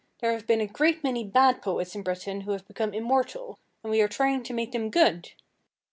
There 0.19 0.31
have 0.31 0.47
been 0.47 0.61
a 0.61 0.65
great 0.65 1.03
many 1.03 1.23
bad 1.23 1.61
poets 1.61 1.93
in 1.95 2.01
Britain 2.01 2.41
who 2.41 2.53
have 2.53 2.67
become 2.67 2.91
immortal, 2.91 3.59
and 3.83 3.91
we 3.91 4.01
are 4.01 4.07
trying 4.07 4.41
to 4.45 4.51
make 4.55 4.71
them 4.71 4.89
good. 4.89 5.33